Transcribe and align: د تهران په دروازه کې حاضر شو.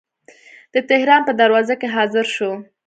د 0.73 0.75
تهران 0.89 1.21
په 1.27 1.33
دروازه 1.41 1.73
کې 1.81 1.87
حاضر 1.95 2.25
شو. 2.35 2.51